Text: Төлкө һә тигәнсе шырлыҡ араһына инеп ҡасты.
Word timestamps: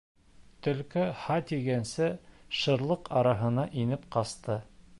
Төлкө 0.67 1.03
һә 1.25 1.35
тигәнсе 1.51 2.07
шырлыҡ 2.61 3.11
араһына 3.21 3.67
инеп 3.83 4.09
ҡасты. 4.17 4.57